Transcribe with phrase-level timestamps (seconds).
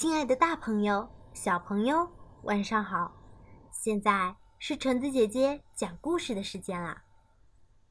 [0.00, 2.10] 亲爱的，大朋友、小朋友，
[2.44, 3.14] 晚上好！
[3.70, 7.04] 现在是橙子姐姐讲故事的时间啦。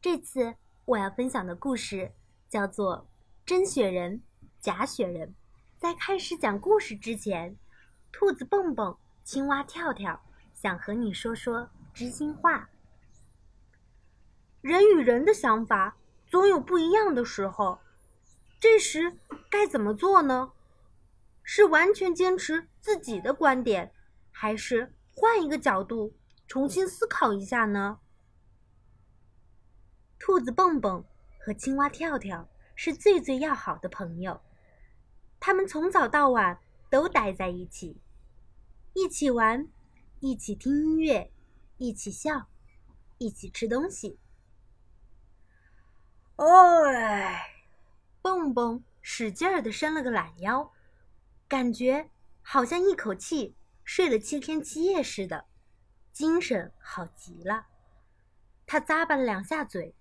[0.01, 2.11] 这次我要分享的故事
[2.49, 2.97] 叫做
[3.45, 4.23] 《真雪人，
[4.59, 5.27] 假雪人》。
[5.77, 7.55] 在开始讲故事之前，
[8.11, 10.19] 兔子蹦蹦、青蛙跳跳
[10.55, 12.71] 想和你说说知心话。
[14.61, 15.95] 人与人的想法
[16.25, 17.77] 总有不一样的时候，
[18.59, 19.15] 这时
[19.51, 20.53] 该怎么做呢？
[21.51, 23.91] 是完全坚持自己的观点，
[24.29, 26.13] 还是换一个角度
[26.47, 27.99] 重新思考一下呢？
[30.19, 31.03] 兔子蹦蹦
[31.39, 34.39] 和青蛙跳跳是最最要好的朋友，
[35.39, 37.99] 他们从早到晚都待在一起，
[38.93, 39.67] 一起玩，
[40.19, 41.31] 一起听音乐，
[41.77, 42.47] 一起笑，
[43.17, 44.19] 一起吃东西。
[46.35, 47.41] 哎，
[48.21, 50.71] 蹦蹦使劲儿的伸了个懒腰。
[51.49, 52.11] 感觉
[52.43, 55.47] 好像一口气睡了七天七夜似的，
[56.13, 57.65] 精神好极了。
[58.67, 59.95] 他咂巴了两下嘴，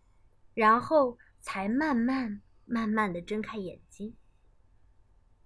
[0.53, 4.15] 然后才慢慢慢慢的睁开眼睛。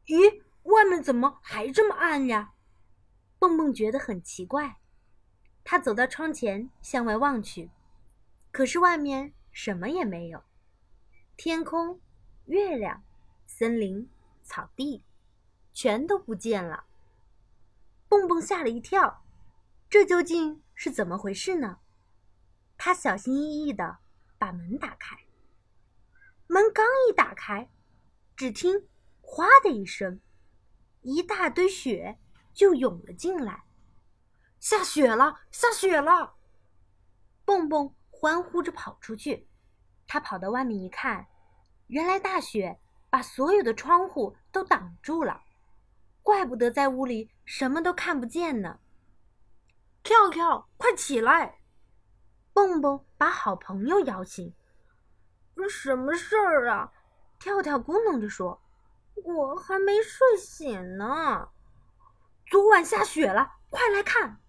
[0.06, 2.52] 咦，外面怎么还这么暗呀？
[3.38, 4.78] 蹦蹦觉得很奇怪。
[5.62, 7.70] 他走到窗前向外望去，
[8.50, 10.42] 可是外面什么也没有，
[11.36, 12.00] 天空、
[12.46, 13.04] 月亮、
[13.46, 14.10] 森林、
[14.42, 15.04] 草地。
[15.72, 16.84] 全都不见了，
[18.08, 19.24] 蹦蹦吓了一跳，
[19.88, 21.78] 这究竟是怎么回事呢？
[22.76, 23.98] 他小心翼翼的
[24.38, 25.16] 把门打开，
[26.46, 27.70] 门刚一打开，
[28.36, 28.88] 只听
[29.22, 30.20] “哗”的一声，
[31.00, 32.18] 一大堆雪
[32.52, 33.64] 就涌了进来，
[34.58, 36.34] 下雪了，下雪了！
[37.44, 39.48] 蹦蹦欢呼着跑出去，
[40.06, 41.26] 他跑到外面一看，
[41.86, 42.78] 原来大雪
[43.08, 45.42] 把所有的窗户都挡住了。
[46.22, 48.78] 怪不得在屋里什么都看不见呢。
[50.02, 51.60] 跳跳，快起来！
[52.52, 54.54] 蹦蹦把好朋友摇醒。
[55.68, 56.92] 什么事儿啊？
[57.38, 58.60] 跳跳咕哝着说
[59.24, 61.50] ：“我还没睡醒呢。”
[62.50, 64.40] 昨晚下雪了，快来看！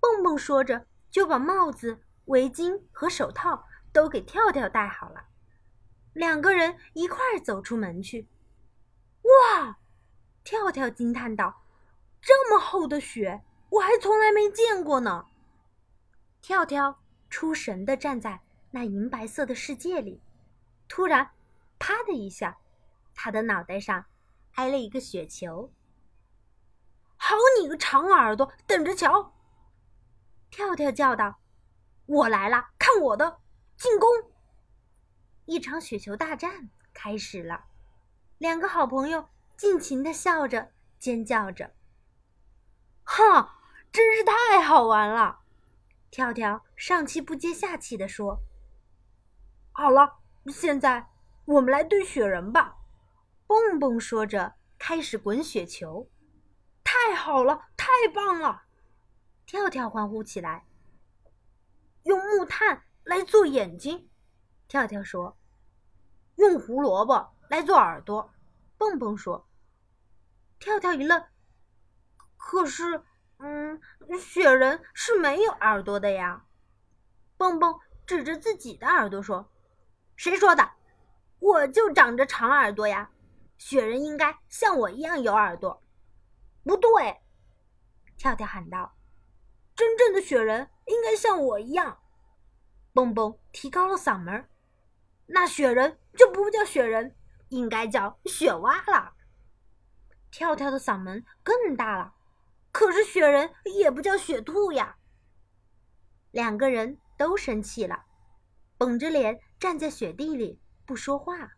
[0.00, 5.26] 蹦蹦说着，就把帽子、围巾和手套都给跳跳戴好了。
[6.14, 8.28] 两个人一块儿走出门去。
[9.22, 9.78] 哇！
[10.50, 11.62] 跳跳惊叹道
[12.20, 15.26] ：“这么厚的雪，我还从来没见过呢。”
[16.42, 18.40] 跳跳出神的站在
[18.72, 20.20] 那银白色的世界里，
[20.88, 21.30] 突然，
[21.78, 22.58] 啪的一下，
[23.14, 24.06] 他的脑袋上
[24.54, 25.72] 挨了一个雪球。
[27.16, 29.32] “好你个长耳朵，等着瞧！”
[30.50, 31.38] 跳跳叫道
[32.06, 33.38] ，“我来了，看我的
[33.76, 34.08] 进攻！”
[35.46, 37.66] 一场雪球大战开始了，
[38.38, 39.28] 两个好朋友。
[39.60, 41.74] 尽情的笑着，尖叫着，
[43.02, 43.60] 哈，
[43.92, 45.40] 真是太好玩了！
[46.10, 48.40] 跳跳上气不接下气地说
[49.72, 51.10] ：“好了，现在
[51.44, 52.78] 我们来堆雪人吧。”
[53.46, 56.08] 蹦蹦说着，开始滚雪球。
[56.82, 58.62] 太好了，太棒了！
[59.44, 60.64] 跳跳欢呼起来。
[62.04, 64.08] 用木炭来做眼睛，
[64.68, 65.36] 跳跳说
[66.36, 68.32] ：“用胡萝卜来做耳朵。”
[68.78, 69.46] 蹦蹦说。
[70.60, 71.24] 跳跳一愣，
[72.36, 73.02] 可是，
[73.38, 73.80] 嗯，
[74.20, 76.44] 雪人是没有耳朵的呀。
[77.38, 79.50] 蹦蹦指着自己的耳朵说
[80.16, 80.72] ：“谁说的？
[81.38, 83.10] 我就长着长耳朵呀！
[83.56, 85.82] 雪人应该像我一样有耳朵。”
[86.62, 87.22] 不对，
[88.18, 88.94] 跳跳喊道
[89.74, 92.02] ：“真正的雪人应该像我一样。”
[92.92, 94.46] 蹦蹦提高了嗓门
[95.24, 97.16] ：“那雪人就不叫雪人，
[97.48, 99.09] 应该叫雪蛙了。”
[100.30, 102.14] 跳跳的嗓门更大了，
[102.72, 104.96] 可是雪人也不叫雪兔呀。
[106.30, 108.04] 两个人都生气了，
[108.78, 111.52] 绷着脸站在雪地里不说话。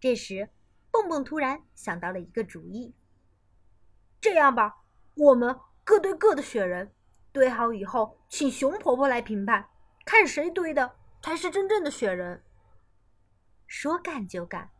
[0.00, 0.50] 这时，
[0.90, 2.94] 蹦蹦突然想到了一个主意：
[4.20, 4.82] 这样吧，
[5.14, 6.92] 我们各堆各的雪人，
[7.32, 9.68] 堆好以后，请熊婆婆来评判，
[10.04, 12.42] 看谁堆的才是真正的雪人。
[13.68, 14.70] 说干就干，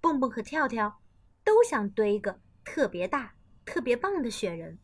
[0.00, 1.00] 蹦蹦和跳跳。
[1.46, 4.80] 都想堆一个特别大、特别棒的雪人，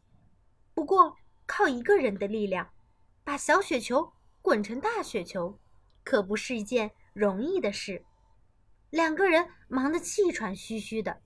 [0.74, 2.70] 不过靠一个人的力量，
[3.24, 5.58] 把小雪球滚成大雪球，
[6.04, 8.04] 可不是一件容易的事。
[8.90, 11.20] 两个人忙得气喘吁吁的。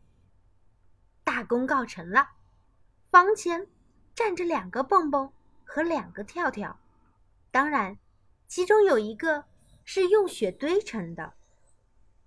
[1.23, 2.31] 大功告成了，
[3.11, 3.67] 房前
[4.15, 5.31] 站着两个蹦蹦
[5.65, 6.81] 和两个跳跳，
[7.51, 7.99] 当然，
[8.49, 9.45] 其中有一个
[9.85, 11.35] 是用雪堆成的。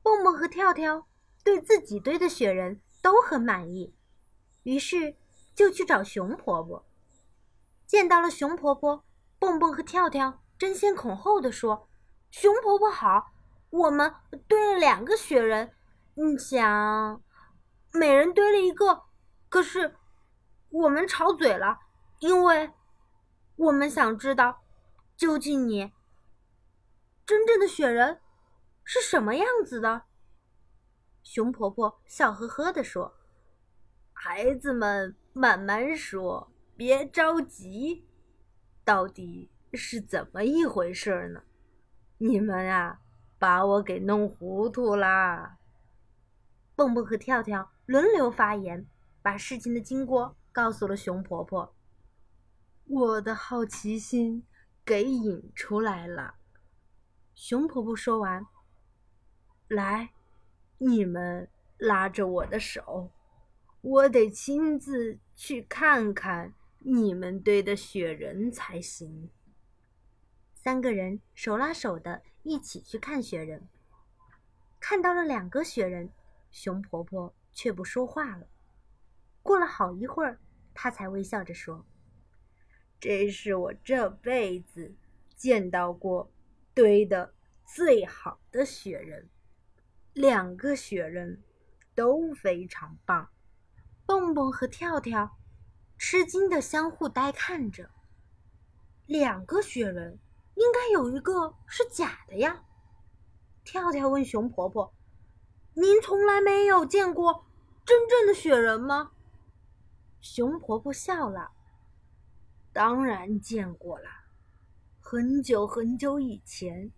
[0.04, 1.08] 蹦蹦和跳跳
[1.44, 2.80] 对自己堆的雪人。
[3.12, 3.96] 都很满意，
[4.62, 5.16] 于是
[5.56, 6.86] 就去找熊婆婆。
[7.88, 9.04] 见到了熊婆婆，
[9.40, 11.90] 蹦蹦和跳跳争先恐后的说
[12.30, 13.32] ：“熊婆婆好，
[13.72, 14.14] 我们
[14.48, 15.74] 堆了两个雪人，
[16.14, 17.20] 你想，
[17.92, 19.06] 每人堆了一个，
[19.50, 19.96] 可是
[20.70, 21.80] 我们吵嘴了，
[22.20, 22.72] 因为
[23.56, 24.62] 我们想知道，
[25.18, 25.92] 究竟你
[27.26, 28.22] 真正的雪人
[28.84, 30.04] 是什么样子的。”
[31.22, 33.20] 熊婆婆笑呵呵地说
[34.14, 38.08] ：“孩子们，慢慢说，别着急。
[38.84, 41.44] 到底是怎么一回事呢？
[42.18, 43.02] 你们啊，
[43.38, 45.60] 把我给弄糊涂啦！”
[46.76, 48.88] 蹦蹦和跳跳轮流发言，
[49.22, 51.76] 把事情的经过告诉了熊婆婆。
[52.86, 54.48] 我的好奇心
[54.84, 56.36] 给引出来了。
[57.36, 58.46] 熊婆婆说完，
[59.68, 60.12] 来。
[60.82, 63.12] 你们拉着我的手，
[63.82, 69.30] 我得亲自去看看你们堆的雪人才行。
[70.54, 73.68] 三个人手拉手的一起去看雪人，
[74.80, 76.10] 看到了两个雪人，
[76.50, 78.48] 熊婆婆却不说话了。
[79.44, 80.40] 过了好一会儿，
[80.74, 81.86] 她才微笑着说
[83.02, 84.96] ：“这是我这辈子
[85.36, 86.32] 见到过
[86.74, 87.34] 堆的
[87.66, 89.28] 最好的雪人。”
[90.20, 91.42] 两个雪人
[91.96, 93.30] 都非常棒，
[94.06, 95.38] 蹦蹦和跳跳
[95.98, 97.90] 吃惊的相互呆看着。
[99.06, 100.20] 两个雪人
[100.56, 102.66] 应该有一个是假的呀？
[103.64, 104.94] 跳跳问熊婆婆
[105.74, 107.46] ：“您从来没有见过
[107.86, 109.12] 真正的雪人吗？”
[110.20, 111.52] 熊婆婆笑了
[112.74, 114.10] ：“当然见过了，
[115.00, 116.92] 很久很久以前，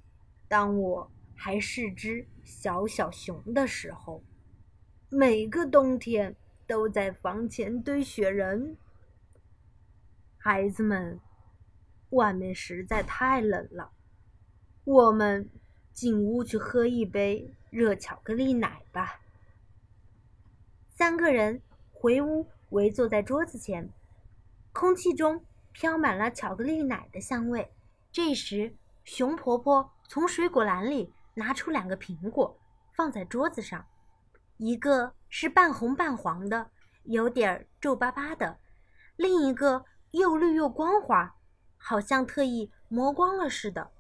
[0.48, 1.12] 当我……”
[1.44, 4.24] 还是只小小熊的时候，
[5.10, 6.36] 每个冬天
[6.68, 8.78] 都在房前堆雪人。
[10.38, 11.20] 孩子们，
[12.12, 13.92] 外面实在太冷了，
[14.84, 15.50] 我们
[15.92, 19.20] 进屋去喝一杯热巧克力奶吧。
[20.90, 23.90] 三个人回屋，围坐在桌子前，
[24.72, 27.72] 空气中飘满了巧克力奶的香味。
[28.12, 31.12] 这时，熊婆婆从水果篮里。
[31.34, 32.60] 拿出两个苹果，
[32.94, 33.86] 放在桌子上，
[34.58, 36.72] 一个是半红半黄的，
[37.04, 38.58] 有点皱巴巴的；
[39.16, 41.36] 另一个又绿又光滑，
[41.78, 43.92] 好像特意磨光了似的。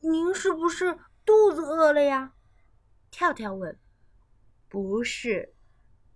[0.00, 2.32] 您是不是肚子饿了呀？
[3.10, 3.78] 跳跳问。
[4.68, 5.54] 不是，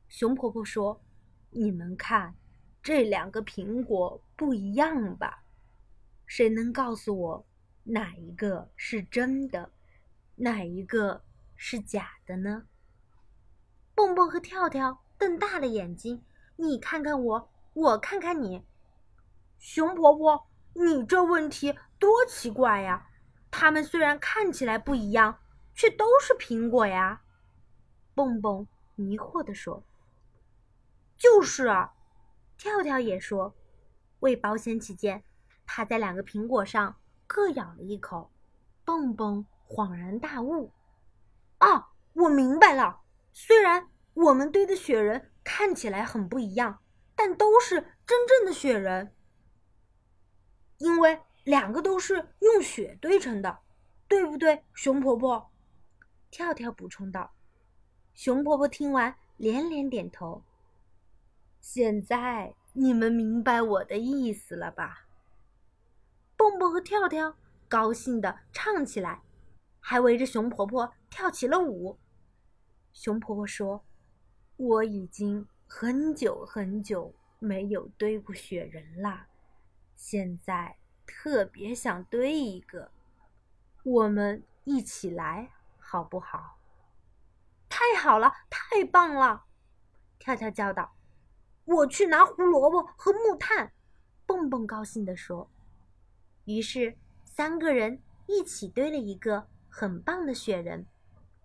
[0.09, 1.03] 熊婆婆说
[1.51, 2.35] ：“你们看，
[2.83, 5.45] 这两个苹果不一样吧？
[6.27, 7.47] 谁能告诉我
[7.83, 9.71] 哪一个是真的？”
[10.37, 11.23] 哪一个
[11.55, 12.67] 是假的呢？
[13.95, 16.25] 蹦蹦和跳跳瞪大了眼睛，
[16.57, 18.65] 你看看我，我看看你。
[19.59, 23.09] 熊婆婆，你这问题多奇怪呀！
[23.51, 25.39] 它们虽然看起来不一样，
[25.75, 27.23] 却都是苹果呀。
[28.15, 28.67] 蹦蹦
[28.97, 29.85] 迷惑地说
[31.17, 31.95] ：“就是啊。”
[32.59, 33.55] 跳跳也说
[34.21, 35.23] ：“为保险起见，
[35.65, 36.97] 他在两个苹果上
[37.27, 38.33] 各咬了一口。”
[38.85, 39.47] 蹦蹦。
[39.75, 40.71] 恍然大悟，
[41.59, 43.01] 啊，我明白了。
[43.33, 46.79] 虽然我们堆的雪人看起来很不一样，
[47.17, 49.13] 但都是真正的雪人，
[50.79, 53.59] 因为两个都是用雪堆成的，
[54.07, 54.63] 对不对？
[54.75, 55.51] 熊婆婆，
[56.31, 57.33] 跳跳补充道。
[58.15, 60.45] 熊婆婆听完连连点头。
[61.61, 65.09] 现在你们明白我的意思了吧？
[66.37, 67.35] 蹦蹦和跳跳
[67.69, 69.21] 高兴的唱起来。
[69.87, 71.99] 还围着熊婆婆跳起了舞。
[72.95, 73.85] 熊婆婆说
[74.57, 79.27] ：“我已经很久很久没有堆过雪人了，
[79.95, 82.91] 现在特别想堆一个，
[83.83, 86.59] 我们一起来好不好
[87.69, 89.45] ？”“太好了，太棒了！”
[90.19, 90.97] 跳跳叫道。
[91.67, 93.71] “我去拿胡萝卜和木炭。”
[94.25, 95.51] 蹦蹦高兴地说。
[96.47, 99.47] 于是三个人一起堆了一个。
[99.77, 100.87] 很棒的雪人，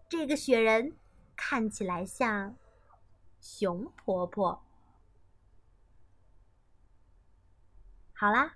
[0.07, 0.95] 这个雪人
[1.35, 2.55] 看起来像
[3.41, 4.63] 熊婆婆。
[8.13, 8.53] 好啦，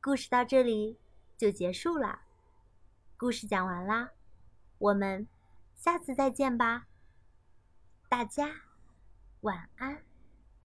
[0.00, 1.00] 故事到这里
[1.36, 2.20] 就结束了。
[3.16, 4.12] 故事讲完啦，
[4.78, 5.26] 我们
[5.74, 6.86] 下次再见吧。
[8.08, 8.54] 大家
[9.40, 10.11] 晚安。